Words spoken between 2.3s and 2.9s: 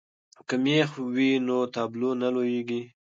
لویږي.